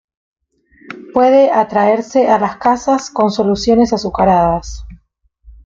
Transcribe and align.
Puede 1.13 1.51
atraerse 1.51 2.27
a 2.27 2.39
las 2.39 2.57
casas 2.57 3.11
con 3.11 3.29
soluciones 3.29 3.93
azucaradas. 3.93 4.83